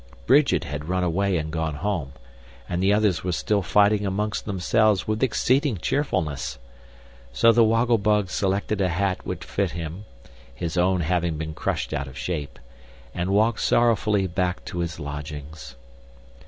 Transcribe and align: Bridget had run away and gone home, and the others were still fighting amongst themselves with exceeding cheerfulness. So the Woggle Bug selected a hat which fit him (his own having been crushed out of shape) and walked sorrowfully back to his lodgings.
Bridget 0.25 0.63
had 0.63 0.89
run 0.89 1.03
away 1.03 1.37
and 1.37 1.51
gone 1.51 1.75
home, 1.75 2.13
and 2.67 2.81
the 2.81 2.91
others 2.91 3.23
were 3.23 3.31
still 3.31 3.61
fighting 3.61 4.03
amongst 4.03 4.45
themselves 4.45 5.07
with 5.07 5.21
exceeding 5.21 5.77
cheerfulness. 5.77 6.57
So 7.33 7.51
the 7.51 7.63
Woggle 7.63 7.99
Bug 7.99 8.31
selected 8.31 8.81
a 8.81 8.89
hat 8.89 9.23
which 9.27 9.43
fit 9.45 9.69
him 9.73 10.05
(his 10.55 10.75
own 10.75 11.01
having 11.01 11.37
been 11.37 11.53
crushed 11.53 11.93
out 11.93 12.07
of 12.07 12.17
shape) 12.17 12.57
and 13.13 13.29
walked 13.29 13.61
sorrowfully 13.61 14.25
back 14.25 14.65
to 14.65 14.79
his 14.79 14.99
lodgings. 14.99 15.75